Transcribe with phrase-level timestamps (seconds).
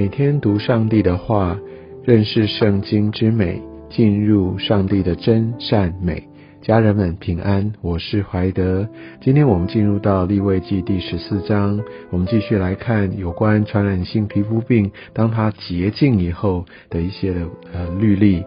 [0.00, 1.60] 每天读上帝的话，
[2.04, 3.60] 认识圣经之美，
[3.90, 6.26] 进入上帝的真善美。
[6.62, 8.88] 家人们平安，我是怀德。
[9.20, 11.78] 今天我们进入到立位记第十四章，
[12.08, 18.42] 我们继续来看有关传染性皮肤病，当它洁净以后的一些的呃律例。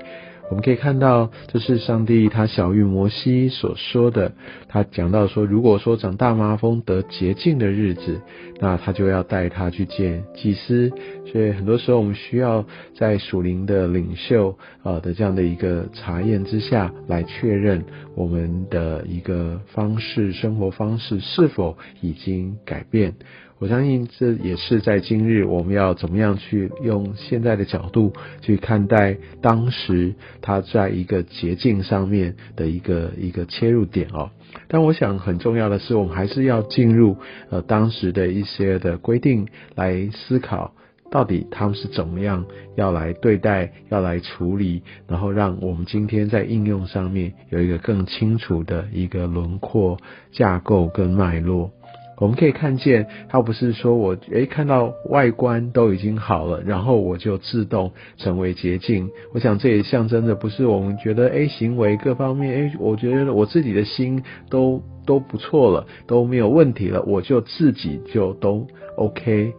[0.54, 4.34] 我们可以看到，这是上帝他小谕摩西所说的。
[4.68, 8.22] 他讲到说，如果说长大麻风得洁净的日子，
[8.60, 10.92] 那他就要带他去见祭司。
[11.26, 12.64] 所以很多时候，我们需要
[12.96, 23.16] 在属灵的领袖啊的这样的一个查验之下来确认我们的一个方式、生活方式是否已经改变。
[23.64, 34.32] 我相信这也是在今日我们要怎么样去用现在的角度去看待当时他在一个捷径上面的一个一个切入点哦。
[34.68, 37.16] 但我想很重要的是，我们还是要进入
[37.52, 40.74] 呃当时的一些的规定来思考，
[41.10, 42.46] 到底他们是怎么样
[42.76, 49.98] 要来对待、要来处理，然后让我们今天在应用上面有一个更清楚的一个轮廓、
[50.34, 51.72] 架构跟脉络。
[52.18, 59.10] 我们可以看见，它不是说我诶看到外观都已经好了，然后我就自动成为捷径。
[59.34, 69.54] 我想这也象征着不是我们觉得诶行为各方面诶，我觉得我自己的心都都不错了，都没有问题了，我就自己就都 OK。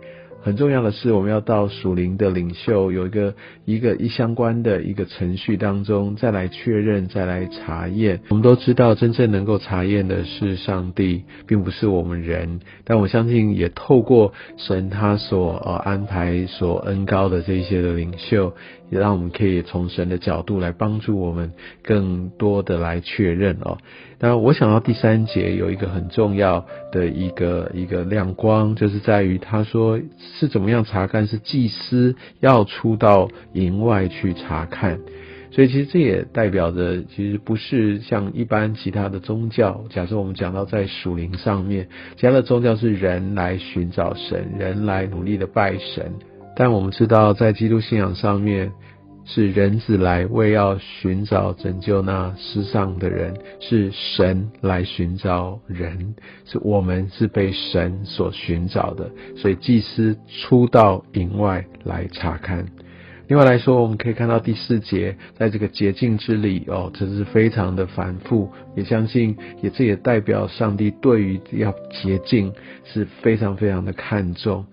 [0.45, 8.21] 很重要的是，我们要到属灵的领袖有一个一个一相关的一个程序当中，再来确认，再来查验。
[8.29, 12.61] 我们都知道，真正能够查验的是上帝，并不是我们人。
[12.85, 18.53] 但我相信，也透过神他所呃安排、所恩高的这些的领袖，
[18.91, 23.79] 也让我们可以从神的角度来帮助我们更多的来确认哦。
[24.21, 29.99] 那我想到第三节有一个很重要的一个一个亮光，就是在于他说
[30.39, 34.99] 是怎么样查看，是祭司要出到营外去查看，
[35.51, 39.85] 所以其实这也代表着，其实不是像一般其他的宗教。
[39.91, 46.13] 假设我们讲到在属灵上面，其他的宗教是人来寻找神，人来努力的拜神，
[46.57, 48.73] 但我们知道在基督信仰上面。
[49.27, 56.15] 是人子来为要寻找拯救那世上的人，是神来寻找人，
[56.45, 62.67] 是我们是被神所寻找的，所以祭司出到营外来查看。
[63.27, 72.53] 另外来说，我们可以看到第四节，在这个洁净之里哦，这是非常的繁复，也相信也这也代表上帝对于要洁净
[72.85, 74.67] 是非常非常的看重。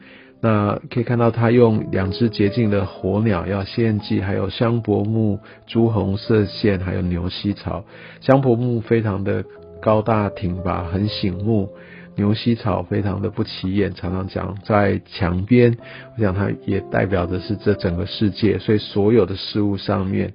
[0.44, 7.86] 那可以看到，他用两只洁净的火鸟要献祭，还有香柏木、朱红色线，还有牛膝草。
[8.22, 9.46] 香柏木非常的
[9.80, 11.70] 高大挺拔，很醒目；
[12.16, 15.78] 牛膝草非常的不起眼，常常讲在墙边。
[16.18, 20.34] 我想它也代表的是这整个世界，所以所有的事物上面。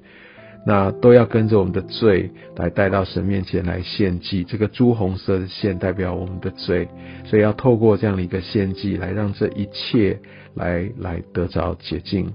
[0.67, 6.89] 那都要跟着我们的罪来带到神面前来献祭，这个朱红色的线代表我们的罪，
[7.25, 10.19] 所以要透过这样的一个献祭来让这一切
[10.55, 12.33] 来来得着洁净。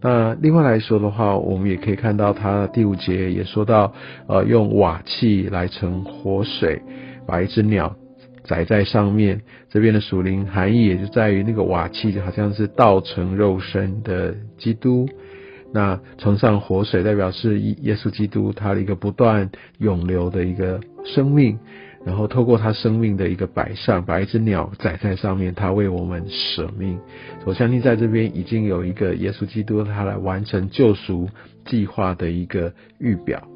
[0.00, 3.92] 那另外来说的话，我们也可以看到，它第五节也说到，
[4.28, 6.80] 呃，用瓦器来盛活水，
[7.26, 7.96] 把一只鸟
[8.44, 9.42] 宰在上面。
[9.68, 15.06] 这边的属灵含义也就在于那个瓦器就好像是道成肉身的基督。
[15.72, 21.58] 那崇上活水代表是耶稣基督他的一个不断涌流的一个生命，
[22.06, 26.98] 然后透过他生命的一个摆上，把一只鸟载在上面，他为我们舍命。
[27.44, 31.28] 我相信在这边已经有一个耶稣基督他来完成救赎
[31.66, 33.46] 计划的一个预表。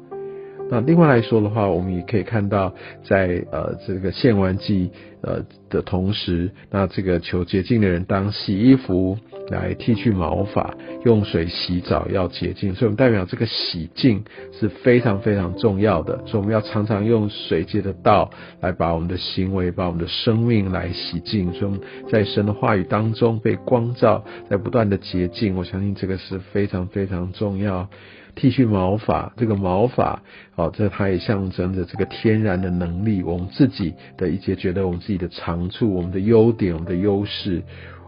[0.69, 2.73] 那另外来说的话，我们也可以看到，
[3.03, 4.91] 在呃这个献完祭
[5.21, 9.17] 呃的同时，那这个求洁净的人当洗衣服
[9.49, 10.73] 来剃去毛发，
[11.03, 14.23] 用水洗澡要洁净，所以我们代表这个洗净
[14.57, 18.31] 是非常非常重要的，所以我们要常常用水界的道
[18.61, 21.79] 来把我们的行为、把我们的生命来洗净，所以
[22.09, 27.89] 在神的话语当中被光照，在不断的洁净，我相信这个是非常非常重要。
[28.35, 30.19] 剃去毛发，这个毛发，
[30.55, 37.63] 哦，这它也象征着这个天然的能力，我们自己的一些觉得我们自己的长处、我们的优点、我们的优势，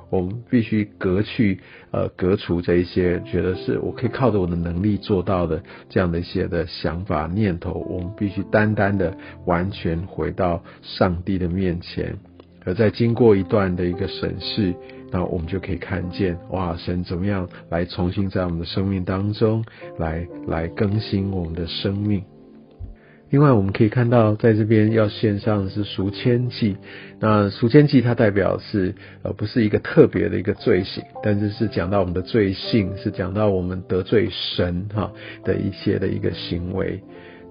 [0.10, 1.60] 我们必须隔去，
[1.92, 9.16] 呃，隔除这一些觉得是我可以靠着我的能力做到的这样的一些的想法念头，我们必须单单的
[9.46, 12.18] 完全回到上帝的面前，
[12.64, 14.74] 而在经过一段的一个审视。
[15.12, 19.64] 那我们就可以看见，哇，神怎么样来重新在我们的生命当中
[19.98, 22.22] 来来更新我们的生命。
[23.36, 26.78] 另外，我们可以看到，在这边要献上的是赎愆祭。
[27.20, 35.12] 那赎愆祭它代表是呃不是一个特别的一个罪行，但是是讲到我们的罪性，是讲到我们得罪神哈
[35.44, 37.04] 的一些的一个行为。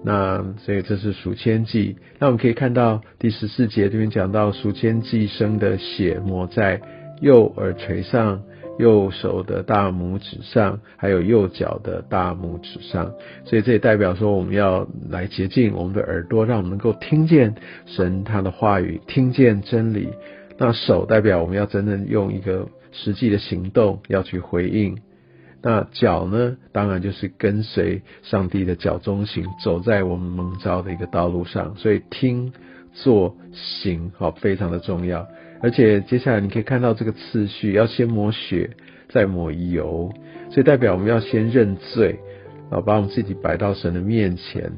[0.03, 1.97] 那所以这是赎愆祭。
[2.17, 6.81] 那我们可以看到第十四节这边讲到赎愆祭生的血抹在
[7.21, 8.41] 右耳垂上。
[8.77, 13.13] 右手的大拇指上，还有右脚的大拇指上，
[13.45, 17.55] 所以这也代表说，我们要来洁净我们的耳朵，让我们能够听见
[17.85, 20.09] 神他的话语，听见真理。
[20.57, 24.97] 那手代表我们要真正用一个实际的行动要去回应。
[25.61, 31.75] 那脚呢，当然就是跟随上帝的脚中行，走在我们蒙召的一个道路上。
[31.75, 32.53] 所以听、
[32.93, 35.27] 做、行，好，非常的重要。
[35.61, 38.69] 而且接下来你可以看到这个次序，要先抹血，
[39.09, 40.13] 再抹油，
[40.51, 42.19] 所以代表我们要先认罪，
[42.69, 44.71] 啊，把我们自己摆到神的面前，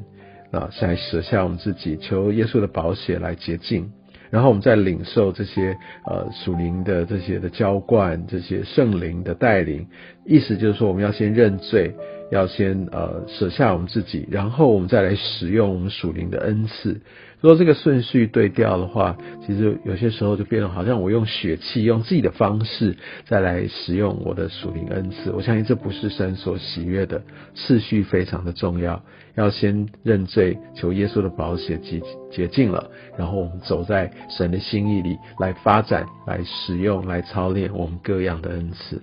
[0.50, 3.90] 啊，来舍下我们自己，求耶稣的宝血来洁净，
[4.30, 5.76] 然后我们再领受这些
[6.06, 9.86] 呃属灵的这些的浇灌，这些圣灵的带领，
[10.24, 11.94] 意思就是说我们要先认罪。
[12.30, 17.00] 要先呃舍下我们自己，然后我们再来使用我们属灵的恩赐。
[17.40, 19.16] 如果这个顺序对调的话，
[19.46, 22.96] 其实有些时候就变得好像我用血气，用自己的方式
[23.26, 25.30] 再来使用我的属灵恩赐。
[25.30, 27.22] 我相信这不是神所喜悦的，
[27.54, 29.00] 次序非常的重要。
[29.36, 39.00] 要先认罪，求耶稣的宝血洁洁净了，然后我们走在神的心意里，来发展、来使用、来操练我们各样的恩赐。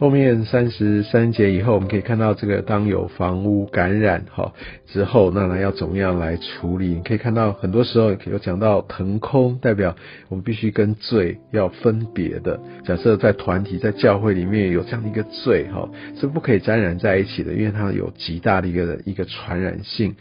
[0.00, 4.54] 后面三十三节以后，我们可以看到这个当有房屋感染哈
[4.86, 6.86] 之后，那呢要怎么样来处理？
[6.94, 9.94] 你可以看到很多时候有讲到腾空，代表
[10.30, 12.58] 我们必须跟罪要分别的。
[12.82, 15.86] 假设在团体在教会里面有这样的一个罪哈，
[16.18, 20.16] 是不可以沾染在一起的，因为它有极大的一个一个传染性。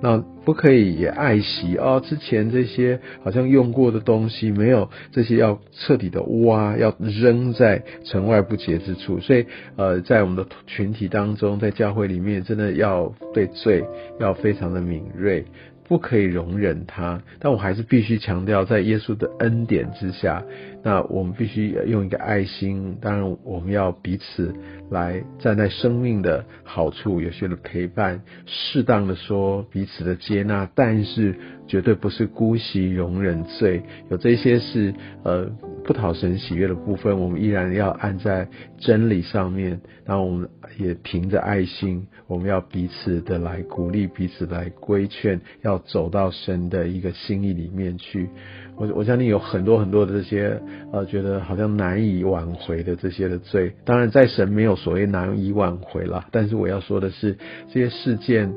[0.00, 9.20] 那不可以也爱惜哦，之前这些好像用过的东西没有这些要彻底的挖，要扔在城外不洁之处。
[9.20, 13.84] 所以呃，在我们的群体当中，在教会里面，真的要对罪
[14.18, 15.44] 要非常的敏锐。
[15.86, 20.44] 不可以容忍他，但我还是必须强调，在耶稣的恩典之下，
[20.82, 22.96] 那我们必须用一个爱心。
[23.00, 24.54] 当然，我们要彼此
[24.90, 31.34] 来站在生命的好处，有些的陪伴，适当的说彼此的接纳，但是
[31.66, 33.82] 绝对不是姑息容忍罪。
[34.10, 34.94] 有这些是
[35.24, 35.50] 呃
[35.84, 38.48] 不讨神喜悦的部分，我们依然要按在
[38.78, 39.80] 真理上面。
[40.06, 45.80] 然后我们也凭着爱心，我们要彼此的来鼓励，彼此来规劝，要。
[45.90, 48.28] 走到神的一个心意里面去，
[48.76, 50.60] 我我相信有很多很多的这些
[50.92, 53.72] 呃，觉得好像难以挽回的这些的罪。
[53.84, 56.26] 当然，在神没有所谓难以挽回了。
[56.30, 57.36] 但是我要说的是，
[57.72, 58.52] 这些事件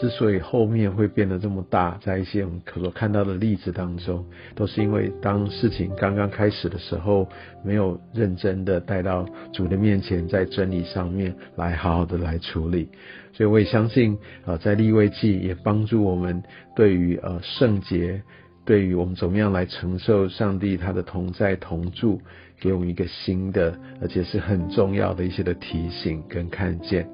[0.00, 4.24] 之所以后面会变得这么大，在一些我们可所看到的例子当中，
[4.54, 7.28] 都是因为当事情刚刚开始的时候，
[7.64, 12.88] 没有认真的带到主的面前，在真理上面来好好的来处理。
[13.32, 16.42] 所以我也相信，呃，在立位记也帮助我们
[16.76, 18.22] 对于呃圣洁，
[18.64, 22.20] 对于我们怎么样来承受上帝他的同在同住，
[22.60, 27.08] 给我们一个新的，而且是很重要的一些的提醒跟看见。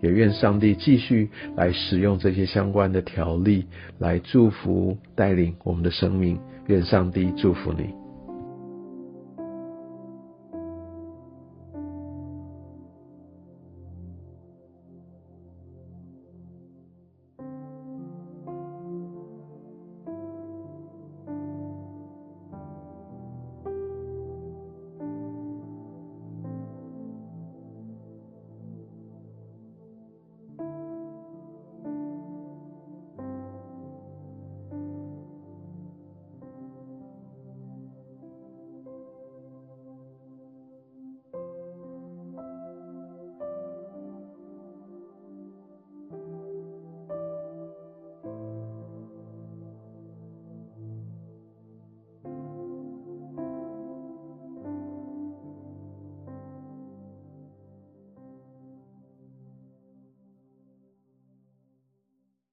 [0.00, 3.66] 也愿上帝继续来使用这些相关的条例，
[3.98, 6.38] 来祝福带领我们的生命。
[6.66, 8.01] 愿上帝祝福你。